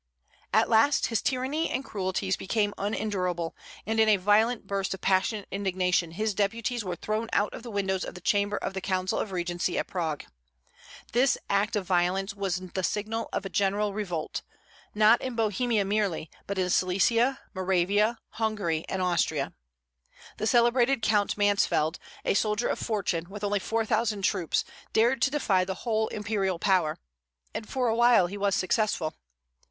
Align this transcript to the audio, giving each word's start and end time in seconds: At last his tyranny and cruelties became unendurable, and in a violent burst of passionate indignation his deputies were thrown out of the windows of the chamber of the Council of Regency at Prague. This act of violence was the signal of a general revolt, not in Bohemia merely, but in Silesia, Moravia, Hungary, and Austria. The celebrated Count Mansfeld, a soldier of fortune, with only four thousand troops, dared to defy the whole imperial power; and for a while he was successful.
At 0.51 0.67
last 0.67 1.05
his 1.13 1.21
tyranny 1.21 1.69
and 1.69 1.85
cruelties 1.85 2.35
became 2.35 2.73
unendurable, 2.75 3.55
and 3.85 3.99
in 3.99 4.09
a 4.09 4.15
violent 4.17 4.65
burst 4.65 4.95
of 4.95 5.01
passionate 5.01 5.47
indignation 5.51 6.09
his 6.13 6.33
deputies 6.33 6.83
were 6.83 6.95
thrown 6.95 7.29
out 7.33 7.53
of 7.53 7.61
the 7.61 7.69
windows 7.69 8.03
of 8.03 8.15
the 8.15 8.19
chamber 8.19 8.57
of 8.57 8.73
the 8.73 8.81
Council 8.81 9.19
of 9.19 9.31
Regency 9.31 9.77
at 9.77 9.85
Prague. 9.85 10.25
This 11.11 11.37
act 11.51 11.75
of 11.75 11.85
violence 11.85 12.33
was 12.33 12.55
the 12.55 12.81
signal 12.81 13.29
of 13.31 13.45
a 13.45 13.49
general 13.49 13.93
revolt, 13.93 14.41
not 14.95 15.21
in 15.21 15.35
Bohemia 15.35 15.85
merely, 15.85 16.31
but 16.47 16.57
in 16.57 16.71
Silesia, 16.71 17.39
Moravia, 17.53 18.17
Hungary, 18.29 18.83
and 18.89 19.03
Austria. 19.03 19.53
The 20.37 20.47
celebrated 20.47 21.03
Count 21.03 21.37
Mansfeld, 21.37 21.99
a 22.25 22.33
soldier 22.33 22.67
of 22.69 22.79
fortune, 22.79 23.29
with 23.29 23.43
only 23.43 23.59
four 23.59 23.85
thousand 23.85 24.23
troops, 24.23 24.65
dared 24.93 25.21
to 25.21 25.29
defy 25.29 25.63
the 25.63 25.85
whole 25.85 26.07
imperial 26.07 26.57
power; 26.57 26.97
and 27.53 27.69
for 27.69 27.87
a 27.87 27.95
while 27.95 28.25
he 28.25 28.35
was 28.39 28.55
successful. 28.55 29.13